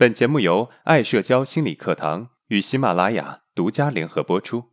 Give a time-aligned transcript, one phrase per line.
[0.00, 4.64] 本节目由爱社交心理课堂与喜马拉雅独家联合播出。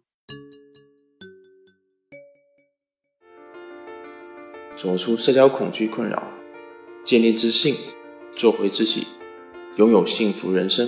[4.74, 6.24] 走出社交恐惧困扰，
[7.04, 7.76] 建立自信，
[8.38, 9.06] 做回自己，
[9.76, 10.88] 拥有幸福人生。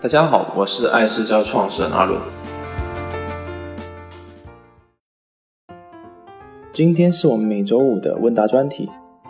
[0.00, 2.18] 大家好，我是爱社交创始人阿伦。
[6.72, 8.88] 今天是我们每周五的问答专题，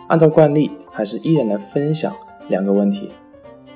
[0.08, 2.14] 按照惯例，还是依然来分享
[2.48, 3.10] 两个问题，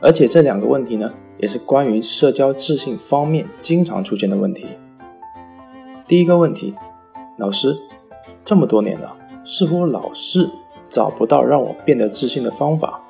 [0.05, 4.67] 而且这两个问题呢，也是关于社交自信方面经常出现的问题。
[6.07, 6.75] 第一个问题，
[7.39, 7.75] 老师，
[8.45, 10.51] 这么多年了，似乎老是
[10.91, 13.01] 找不到让我变得自信的方法，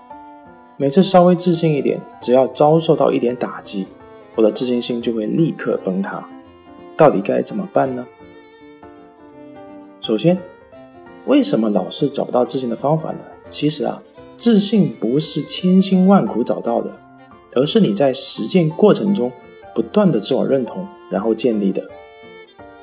[0.76, 3.88] 每次稍微自信一点，只要遭受到一点打击，
[4.36, 6.24] 我的自信心就会立刻崩塌，
[6.96, 8.06] 到底该怎么办呢？
[10.00, 10.38] 首先，
[11.26, 13.18] 为什么老是找不到自信的方法呢？
[13.50, 14.00] 其实啊，
[14.36, 16.90] 自信不是千辛万苦找到的，
[17.54, 19.32] 而是你在实践过程中
[19.74, 21.82] 不断的自我认同，然后建立的。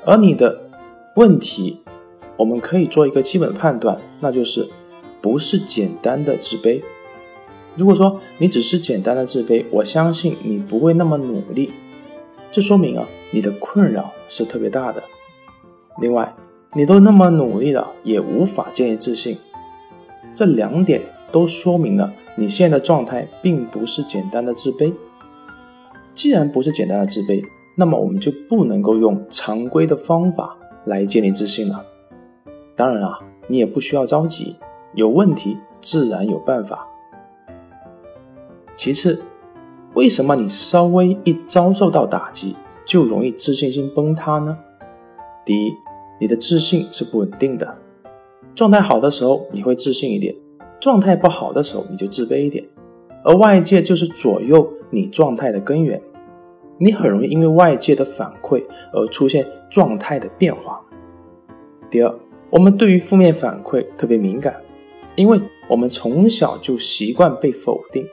[0.06, 0.62] 而你的
[1.16, 1.82] 问题，
[2.38, 4.68] 我们可以做一个基本判断，那就是
[5.22, 6.82] 不是简单的自卑。
[7.76, 11.72] 如果说你只是简单的自卑，我相信你不会那么努力，
[12.52, 15.04] 这说明啊，你的困扰是特别大的。
[16.02, 16.34] 另外，
[16.74, 19.38] 你都那么努力了，也无法建立自信，
[20.36, 24.94] 这两点都说明了你现在的状态并不是简单的自卑。
[26.14, 27.44] 既然不是简单的自卑，
[27.76, 31.86] 那么我们就不能够用常规的方法来建立自信了。
[32.76, 34.56] 当然啊，你也不需要着急，
[34.94, 36.88] 有问题自然有办法。
[38.76, 39.22] 其次，
[39.94, 44.58] 为什么你稍微一遭受到打击就容易自信心崩塌呢？
[45.46, 45.72] 第一。
[46.20, 47.80] 你的自信是不稳定的，
[48.54, 50.36] 状态好的时候你会自信一点，
[50.82, 52.66] 状态不好的时候你就自卑一点，
[53.24, 56.02] 而外界就是左右你状态的根源，
[56.80, 60.82] 你很容易因为外界的反馈而出现状态的变化。
[61.92, 62.12] 第二，
[62.50, 64.56] 我们对于负面反馈特别敏感，
[65.16, 65.40] 因为
[65.70, 68.04] 我们从小就习惯被否定，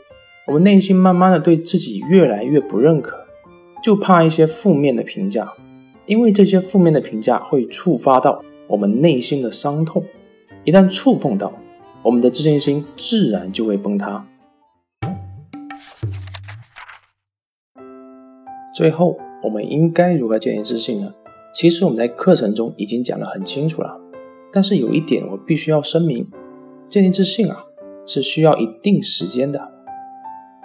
[0.46, 3.16] 我们内心慢慢的对自己越来越不认可，
[3.82, 5.50] 就怕一些负面的评价。
[6.04, 10.04] 因为这些负面的评价会触发到我们内心的伤痛，
[10.64, 11.52] 一旦触碰到，
[12.08, 14.26] 我们的自信心自然就会崩塌。
[18.74, 21.12] 最后，我们应该如何建立自信呢？
[21.54, 24.00] 其实我们在课程中已经讲得很清楚了，
[24.50, 26.26] 但是有一点我必须要声明：
[26.88, 27.66] 建立自信啊，
[28.06, 29.70] 是需要一定时间的。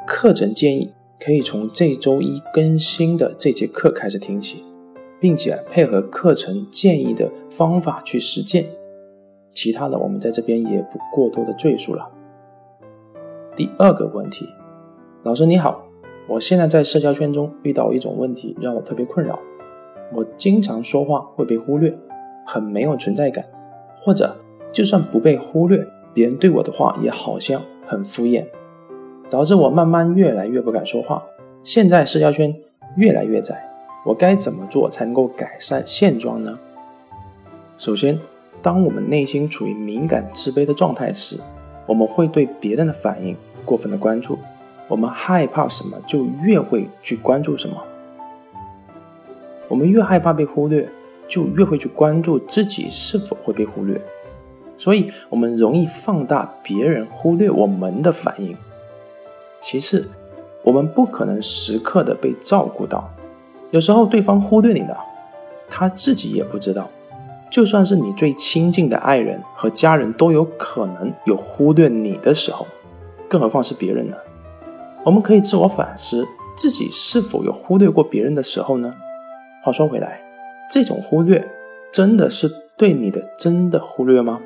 [0.08, 4.64] 课程建议可以从这周一更新的这节课开始听起。
[5.20, 8.66] 并且配合课程建议的方法去实践，
[9.54, 12.10] 其他的我们在这边也不过多的赘述了。
[13.56, 14.48] 第二个问题，
[15.24, 15.84] 老师你好，
[16.28, 19.40] 我现在在社交圈中遇到一种问题，让我特别困扰。
[20.12, 21.98] 我经常说话会被忽略，
[22.46, 23.46] 很没有存在感，
[23.96, 24.36] 或者
[24.72, 28.46] 就算不被忽略，别人对我的话也好像很敷衍，
[29.30, 31.24] 导致我慢慢越来越不敢说话。
[31.64, 32.54] 现在社交圈
[32.98, 33.70] 越来越窄。
[34.06, 36.60] 我该怎么做才能够改善现状呢？
[37.78, 38.20] 首先，
[38.64, 41.38] 当我们内心处于敏感、自卑的状态时，
[41.86, 43.36] 我们会对别人的反应
[43.66, 44.40] 过分的关注。
[44.88, 47.76] 我们害怕什么，就越会去关注什么。
[49.68, 50.88] 我们越害怕被忽略，
[51.28, 54.02] 就越会去关注自己是否会被忽略。
[54.78, 58.56] 所以，我们容易放大别人忽略我们的反应。
[59.60, 60.10] 其次，
[60.64, 63.10] 我们不可能时刻的被照顾到。
[63.72, 64.98] 有时候对方忽略你了，
[65.70, 66.90] 他自己也不知道。
[67.54, 72.66] 就算是你最亲近的爱人和家人，都有可能有忽略你的时候，
[73.30, 74.18] 更何况是别人呢？
[75.06, 76.28] 我们可以自我反思，
[76.58, 78.96] 自己是否有忽略过别人的时候呢？
[79.64, 80.20] 话说回来，
[80.72, 81.48] 这种忽略
[81.92, 84.42] 真的是对你的真的忽略吗？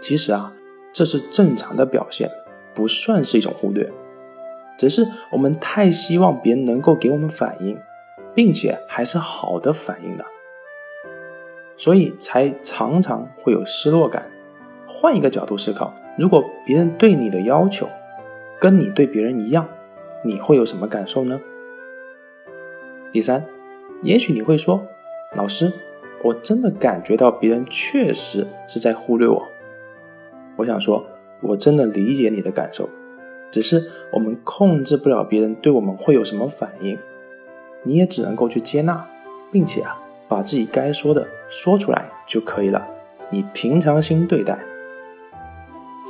[0.00, 0.52] 其实啊，
[0.92, 2.28] 这是正常的表现，
[2.74, 3.88] 不算是一种忽略。
[4.76, 7.78] 只是我们太希望别人能够给我们反应，
[8.34, 10.24] 并且还是好的反应的，
[11.76, 14.30] 所以才常常会有失落感。
[14.86, 17.88] 换一个角度思考，如果别人对你的要求
[18.60, 19.68] 跟你对别人一样，
[20.24, 21.40] 你会有什么感受呢？
[23.12, 23.44] 第三，
[24.02, 24.86] 也许你会说
[25.34, 25.72] ：“老师，
[26.22, 29.46] 我真的感觉到别人确实是在忽略我。”
[30.56, 31.04] 我想说，
[31.40, 32.88] 我真的理解你的感受。
[33.50, 36.98] 只是我们控制不了别人对我们会有什么反应，
[37.84, 39.06] 你也只能够去接纳，
[39.50, 42.86] 并且啊，把自己该说的说出来就可以了，
[43.30, 44.58] 以平常心对待。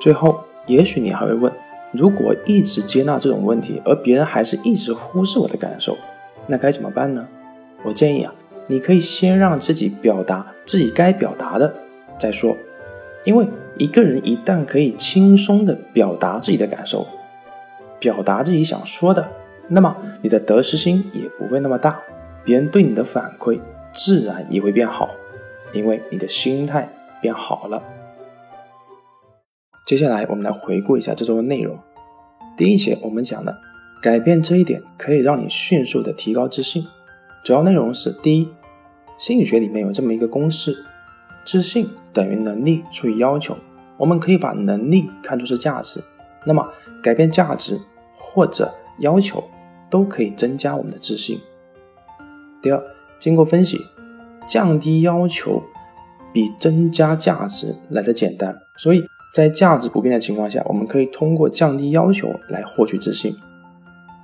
[0.01, 1.53] 最后，也许你还会问，
[1.93, 5.97] 如果一直接纳这种问题，而别人还是一直忽视我的感受，
[6.47, 7.27] 那该怎么办呢？
[7.85, 8.35] 我建议啊，
[8.67, 11.73] 你可以先让自己表达自己该表达的
[12.19, 12.57] 再说，
[13.25, 13.47] 因为
[13.79, 17.07] 一个人一旦可以轻松的表达自己的感受，
[17.99, 19.29] 表达自己想说的，
[19.69, 22.01] 那么你的得失心也不会那么大，
[22.45, 23.61] 别人对你的反馈
[23.95, 25.11] 自然也会变好，
[25.73, 26.89] 因为你的心态
[27.21, 27.83] 变好了。
[29.87, 31.79] 接下来我们来回顾一下这周的内容。
[32.57, 33.57] 第一节我们讲了
[34.03, 36.85] 改变这一点可以让你迅速的提高自信。
[37.45, 38.49] 主要内容是：第一，
[39.19, 40.77] 心理学里面有这么一个公式，
[41.45, 43.57] 自信等于能力除以要求。
[43.97, 46.03] 我们可以把能力看作是价值，
[46.45, 46.69] 那么
[47.03, 47.81] 改变价值
[48.13, 49.45] 或者要求
[49.89, 51.41] 都可以增加我们的自信。
[52.61, 52.83] 第二，
[53.21, 53.79] 经过分析，
[54.47, 55.63] 降低要求
[56.33, 59.05] 比增加价值来的简单，所以。
[59.35, 63.37] 在价值不变的情况下，我们可以通过降低要求来获取自信。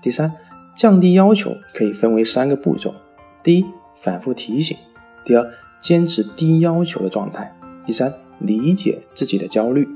[0.01, 0.33] 第三，
[0.75, 2.95] 降低要求可以分为三个步骤：
[3.43, 3.65] 第一，
[4.01, 4.75] 反复提醒；
[5.23, 5.47] 第二，
[5.79, 7.45] 坚持低要求的状态；
[7.85, 9.87] 第三，理解自己的焦虑。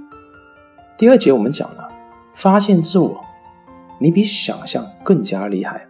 [0.98, 1.88] 第二节我们讲了
[2.34, 3.18] 发现自我，
[3.98, 5.86] 你比想象更加厉害。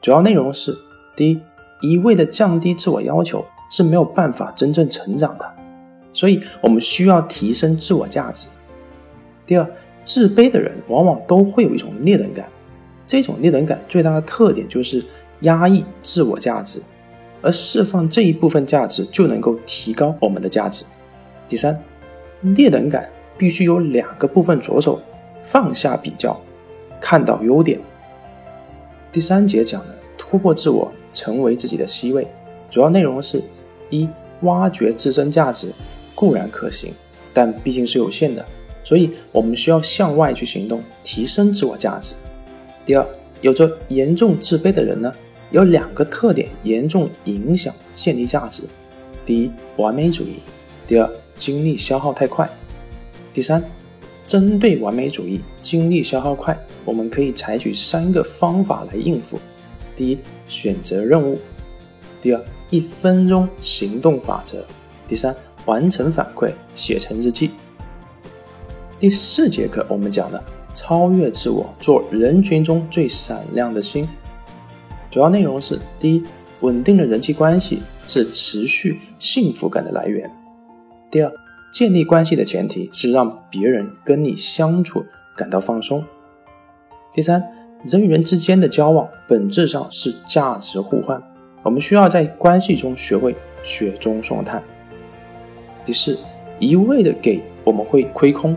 [0.00, 0.72] 主要内容是：
[1.16, 1.40] 第一，
[1.80, 5.44] 一味的降低自我要求是没有办法真正成长的。
[6.12, 8.46] 所以我们需要提升自我价值。
[9.46, 9.66] 第二，
[10.04, 12.46] 自卑的人往往都会有一种劣等感，
[13.06, 15.02] 这种劣等感最大的特点就是
[15.40, 16.82] 压抑自我价值，
[17.40, 20.84] 而释放这一部分价值就能够提高我们的价值。
[21.48, 21.82] 第三，
[22.42, 23.08] 劣等感
[23.38, 25.00] 必须有两个部分着手，
[25.42, 26.38] 放下比较，
[27.00, 27.80] 看到优点。
[29.10, 32.28] 第三节讲的突破自我，成为自己的 C 位，
[32.70, 33.42] 主要内容是：
[33.92, 34.08] 一、
[34.40, 35.68] 挖掘自身价值。
[36.14, 36.92] 固然可行，
[37.32, 38.44] 但毕竟是有限的，
[38.84, 42.14] 所以我们需要向外去行动，提升自我价值。
[42.84, 43.06] 第二，
[43.40, 45.12] 有着严重自卑的人呢，
[45.50, 48.62] 有两个特点严重影响建立价值：
[49.26, 50.34] 第一，完美主义；
[50.86, 52.48] 第二，精力消耗太快。
[53.32, 53.64] 第三，
[54.28, 59.38] 针对完美主义、精力消耗快，我们可以采取三个方法来应付：
[59.96, 61.36] 第一，选择任务；
[62.22, 64.60] 第二，一分钟行动法则；
[65.06, 65.36] 第三。
[65.66, 67.52] 完成反馈，写成日记。
[68.98, 70.42] 第四节课我们讲了
[70.74, 74.04] 超越自我，做人群中最闪亮的星。
[75.08, 76.24] 主要内容是：第一，
[76.62, 80.28] 稳定的人际关系是持续幸福感的来源；
[81.12, 81.32] 第二，
[81.72, 85.04] 建立关系的前提是让别人跟你相处
[85.36, 86.00] 感到放松；
[87.12, 87.40] 第三，
[87.84, 91.22] 人与人之间的交往本质上是价值互换，
[91.62, 94.62] 我们需要在关系中学会雪中送炭。
[95.84, 96.18] 第四，
[96.58, 98.56] 一味的给我们会亏空，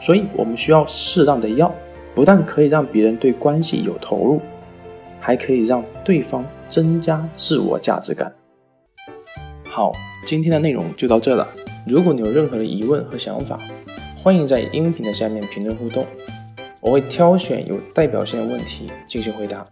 [0.00, 1.74] 所以我们需要适当的要，
[2.14, 4.40] 不但可以让别人对关系有投入，
[5.20, 8.32] 还可以让对方增加自我价值感。
[9.64, 9.92] 好，
[10.26, 11.48] 今天的内容就到这了。
[11.86, 13.58] 如果你有任何的疑问和想法，
[14.16, 16.06] 欢迎在音频的下面评论互动，
[16.80, 19.66] 我会挑选有代表性的问题进行回答。